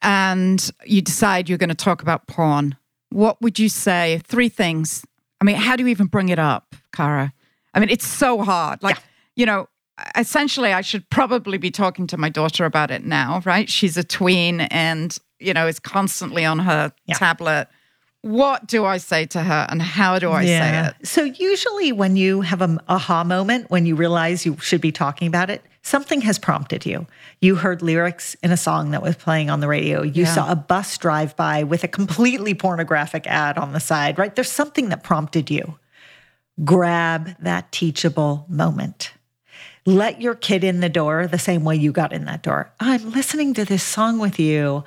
[0.01, 2.77] and you decide you're going to talk about porn.
[3.11, 4.21] What would you say?
[4.25, 5.05] Three things.
[5.41, 7.33] I mean, how do you even bring it up, Cara?
[7.75, 8.83] I mean, it's so hard.
[8.83, 9.03] Like, Yeah.
[9.37, 9.69] you know,
[10.17, 13.69] essentially, I should probably be talking to my daughter about it now, right?
[13.69, 17.15] She's a tween and, you know, is constantly on her Yeah.
[17.17, 17.69] tablet.
[18.23, 21.07] What do I say to her and how do I say it?
[21.07, 25.27] So usually when you have an aha moment, when you realize you should be talking
[25.27, 27.09] about it, something has prompted you.
[27.41, 30.03] You heard lyrics in a song that was playing on the radio.
[30.03, 30.35] You Yeah.
[30.35, 34.33] saw a bus drive by with a completely pornographic ad on the side, right?
[34.33, 35.79] There's something that prompted you.
[36.65, 39.11] Grab that teachable moment.
[39.85, 42.71] Let your kid in the door the same way you got in that door.
[42.79, 44.85] I'm listening to this song with you.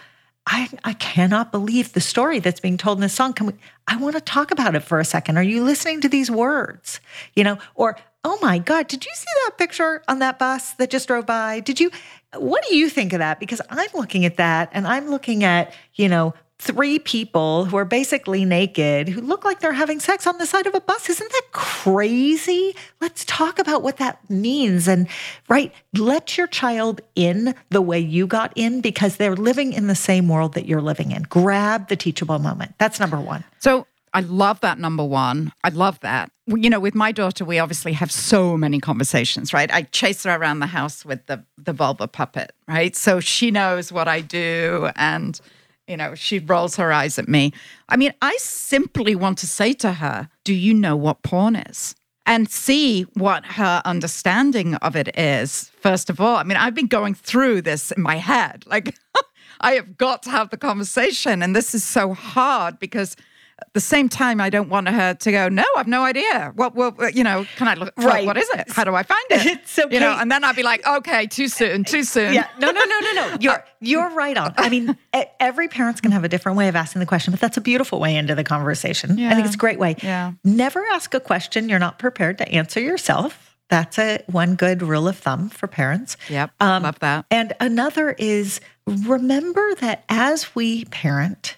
[0.47, 3.33] I, I cannot believe the story that's being told in this song.
[3.33, 3.53] Can we,
[3.87, 5.37] I want to talk about it for a second.
[5.37, 6.99] Are you listening to these words?
[7.35, 10.91] You know, or, oh my God, did you see that picture on that bus that
[10.91, 11.61] just drove by?
[11.61, 11.89] Did you,
[12.35, 13.39] what do you think of that?
[13.39, 17.85] Because I'm looking at that and I'm looking at, you know, three people who are
[17.85, 21.09] basically naked who look like they're having sex on the side of a bus.
[21.09, 22.75] Isn't that crazy?
[23.01, 24.87] Let's talk about what that means.
[24.87, 25.07] And
[25.49, 29.95] right, let your child in the way you got in because they're living in the
[29.95, 31.23] same world that you're living in.
[31.23, 32.73] Grab the teachable moment.
[32.77, 33.43] That's number one.
[33.59, 35.51] So I love that number one.
[35.65, 36.31] I love that.
[36.47, 39.69] You know, with my daughter, we obviously have so many conversations, right?
[39.73, 42.95] I chase her around the house with the the vulva puppet, right?
[42.95, 45.39] So she knows what I do and
[45.87, 47.53] you know, she rolls her eyes at me.
[47.89, 51.95] I mean, I simply want to say to her, Do you know what porn is?
[52.25, 56.37] And see what her understanding of it is, first of all.
[56.37, 58.63] I mean, I've been going through this in my head.
[58.65, 58.95] Like,
[59.61, 61.43] I have got to have the conversation.
[61.43, 63.15] And this is so hard because
[63.57, 66.51] at the same time, I don't want her to go, no, I've no idea.
[66.55, 67.93] What, what, you know, can I look?
[67.97, 68.25] Right.
[68.25, 68.69] what is it?
[68.69, 69.45] How do I find it?
[69.65, 69.93] It's okay.
[69.93, 72.33] You know, and then I'd be like, okay, too soon, too soon.
[72.33, 73.37] Yeah, no, no, no, no, no.
[73.39, 74.53] You're you're right on.
[74.57, 74.97] I mean,
[75.39, 77.99] every parent's gonna have a different way of asking the question, but that's a beautiful
[77.99, 79.19] way into the conversation.
[79.19, 79.95] I think it's a great way.
[80.01, 80.33] Yeah.
[80.43, 83.55] Never ask a question you're not prepared to answer yourself.
[83.69, 86.17] That's a one good rule of thumb for parents.
[86.29, 86.51] Yep.
[86.59, 87.25] Um, love that.
[87.31, 91.57] And another is remember that as we parent,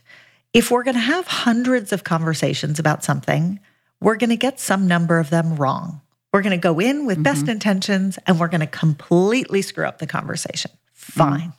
[0.53, 3.59] if we're going to have hundreds of conversations about something,
[3.99, 6.01] we're going to get some number of them wrong.
[6.33, 7.51] We're going to go in with best mm-hmm.
[7.51, 10.71] intentions and we're going to completely screw up the conversation.
[10.71, 11.19] Mm-hmm.
[11.19, 11.53] Fine.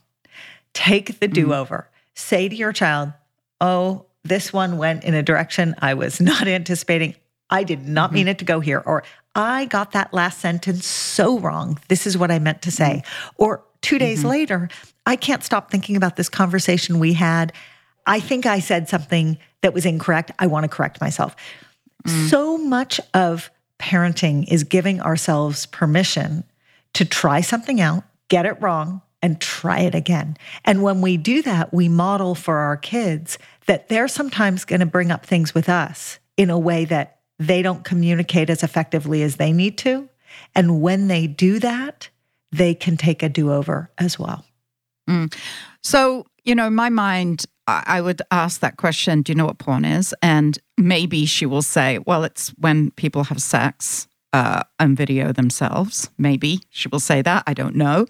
[0.72, 1.34] Take the mm-hmm.
[1.34, 1.88] do over.
[2.14, 3.12] Say to your child,
[3.60, 7.14] Oh, this one went in a direction I was not anticipating.
[7.50, 8.82] I did not mean it to go here.
[8.84, 9.02] Or
[9.34, 11.78] I got that last sentence so wrong.
[11.88, 13.02] This is what I meant to say.
[13.36, 14.68] Or two days later,
[15.06, 17.52] I can't stop thinking about this conversation we had.
[18.08, 20.32] I think I said something that was incorrect.
[20.38, 21.36] I want to correct myself.
[22.28, 26.44] So much of parenting is giving ourselves permission
[26.94, 30.36] to try something out, get it wrong, and try it again.
[30.64, 34.86] And when we do that, we model for our kids that they're sometimes going to
[34.86, 39.36] bring up things with us in a way that they don't communicate as effectively as
[39.36, 40.08] they need to.
[40.54, 42.08] And when they do that,
[42.52, 44.44] they can take a do over as well.
[45.08, 45.34] Mm.
[45.82, 49.84] So, you know, my mind, I would ask that question Do you know what porn
[49.84, 50.14] is?
[50.22, 56.10] And maybe she will say, Well, it's when people have sex uh, and video themselves.
[56.18, 57.44] Maybe she will say that.
[57.46, 58.06] I don't know.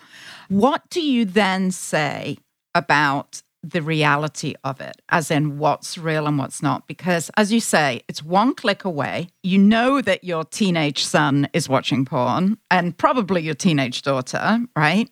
[0.49, 2.39] What do you then say
[2.75, 6.87] about the reality of it, as in what's real and what's not.
[6.87, 9.29] Because as you say, it's one click away.
[9.43, 15.11] You know that your teenage son is watching porn and probably your teenage daughter, right?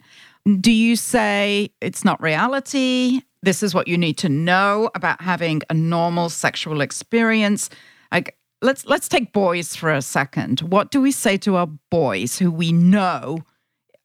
[0.61, 3.23] Do you say it's not reality?
[3.47, 7.71] This is what you need to know about having a normal sexual experience.
[8.11, 10.63] Like let's let's take boys for a second.
[10.63, 13.39] What do we say to our boys who we know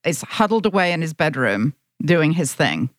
[0.05, 1.73] is huddled away in his bedroom
[2.05, 2.91] doing his thing?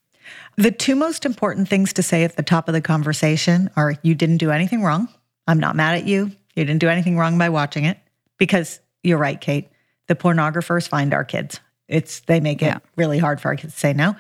[0.57, 4.17] The two most important things to say at the top of the conversation are you
[4.17, 5.07] didn't do anything wrong.
[5.47, 6.33] I'm not mad at you.
[6.57, 7.99] You didn't do anything wrong by watching it
[8.37, 9.69] because you're right, Kate.
[10.09, 11.61] The pornographers find our kids.
[11.87, 12.79] It's they make it yeah.
[12.97, 14.17] really hard for our kids to say no.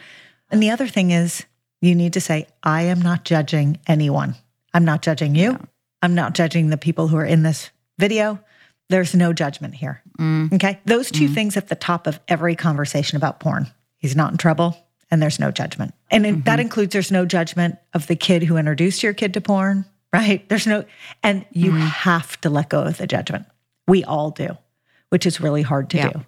[0.52, 1.46] And the other thing is
[1.82, 4.36] you need to say I am not judging anyone.
[4.72, 5.52] I'm not judging you.
[5.52, 5.58] Yeah.
[6.00, 8.40] I'm not judging the people who are in this video.
[8.88, 10.02] There's no judgment here.
[10.18, 10.52] Mm.
[10.54, 10.80] Okay?
[10.86, 11.34] Those two mm.
[11.34, 13.66] things at the top of every conversation about porn.
[13.98, 14.76] He's not in trouble
[15.10, 15.92] and there's no judgment.
[16.10, 16.40] And mm-hmm.
[16.42, 20.48] that includes there's no judgment of the kid who introduced your kid to porn, right?
[20.48, 20.84] There's no,
[21.22, 21.80] and you mm-hmm.
[21.80, 23.44] have to let go of the judgment.
[23.86, 24.56] We all do,
[25.10, 26.10] which is really hard to yeah.
[26.10, 26.24] do.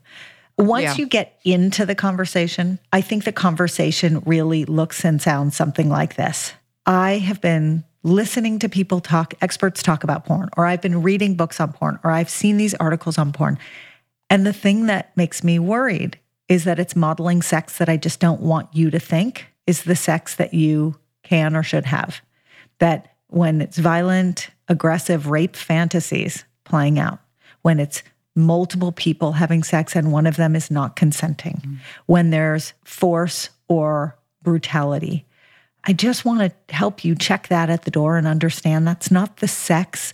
[0.56, 0.94] Once yeah.
[0.96, 6.14] you get into the conversation, I think the conversation really looks and sounds something like
[6.16, 6.52] this.
[6.86, 11.34] I have been listening to people talk, experts talk about porn, or I've been reading
[11.34, 13.58] books on porn, or I've seen these articles on porn.
[14.30, 18.20] And the thing that makes me worried is that it's modeling sex that I just
[18.20, 22.20] don't want you to think is the sex that you can or should have.
[22.78, 27.18] That when it's violent, aggressive rape fantasies playing out,
[27.62, 28.02] when it's
[28.34, 31.74] multiple people having sex and one of them is not consenting, mm-hmm.
[32.06, 35.24] when there's force or brutality.
[35.84, 39.38] I just want to help you check that at the door and understand that's not
[39.38, 40.12] the sex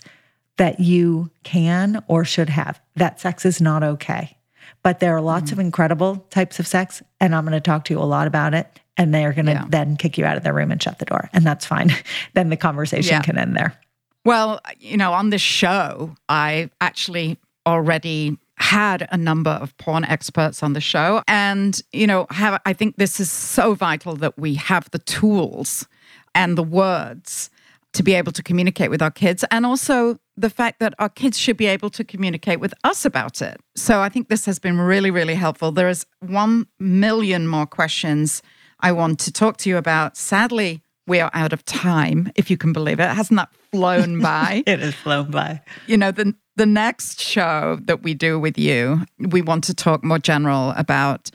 [0.57, 2.79] that you can or should have.
[2.95, 4.37] That sex is not okay.
[4.83, 5.53] But there are lots mm.
[5.53, 8.53] of incredible types of sex, and I'm going to talk to you a lot about
[8.53, 8.79] it.
[8.97, 9.65] And they are going to yeah.
[9.69, 11.29] then kick you out of the room and shut the door.
[11.33, 11.91] And that's fine.
[12.33, 13.21] then the conversation yeah.
[13.21, 13.79] can end there.
[14.25, 20.61] Well, you know, on this show, I actually already had a number of porn experts
[20.61, 21.23] on the show.
[21.27, 25.87] And, you know, have, I think this is so vital that we have the tools
[26.35, 27.49] and the words
[27.93, 31.37] to be able to communicate with our kids and also the fact that our kids
[31.37, 33.59] should be able to communicate with us about it.
[33.75, 35.71] So I think this has been really, really helpful.
[35.71, 38.41] There is 1 million more questions
[38.79, 40.15] I want to talk to you about.
[40.15, 43.09] Sadly, we are out of time, if you can believe it.
[43.09, 44.63] Hasn't that flown by?
[44.65, 45.61] it has flown by.
[45.87, 50.03] You know, the the next show that we do with you, we want to talk
[50.03, 51.31] more general about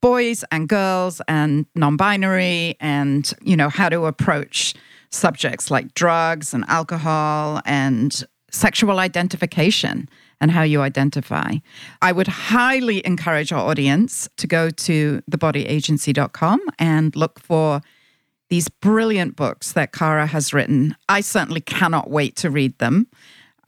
[0.00, 4.74] boys and girls and non-binary and, you know, how to approach
[5.10, 10.08] subjects like drugs and alcohol and sexual identification
[10.40, 11.54] and how you identify.
[12.00, 17.82] I would highly encourage our audience to go to thebodyagency.com and look for
[18.48, 20.96] these brilliant books that Cara has written.
[21.08, 23.06] I certainly cannot wait to read them.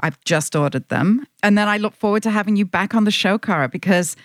[0.00, 1.26] I've just ordered them.
[1.42, 4.16] And then I look forward to having you back on the show, Cara, because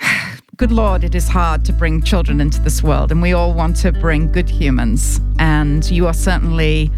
[0.56, 3.76] good Lord, it is hard to bring children into this world, and we all want
[3.76, 5.20] to bring good humans.
[5.38, 6.90] And you are certainly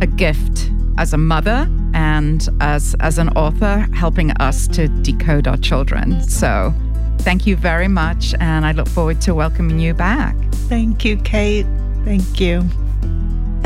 [0.00, 5.56] a gift as a mother and as, as an author, helping us to decode our
[5.58, 6.22] children.
[6.22, 6.74] So
[7.18, 10.36] thank you very much, and I look forward to welcoming you back.
[10.68, 11.66] Thank you, Kate.
[12.04, 12.68] Thank you.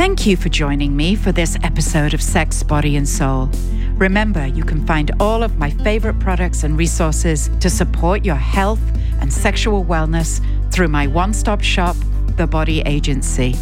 [0.01, 3.51] Thank you for joining me for this episode of Sex, Body, and Soul.
[3.97, 8.81] Remember, you can find all of my favorite products and resources to support your health
[9.21, 10.41] and sexual wellness
[10.73, 11.97] through my one stop shop,
[12.37, 13.55] The Body Agency.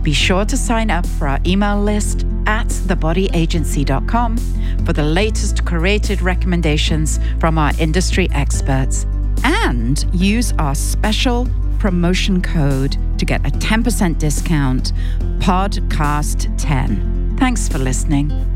[0.00, 4.38] Be sure to sign up for our email list at thebodyagency.com
[4.86, 9.04] for the latest curated recommendations from our industry experts
[9.44, 11.46] and use our special
[11.84, 14.94] promotion code to get a 10% discount
[15.38, 17.38] podcast10.
[17.38, 18.53] Thanks for listening.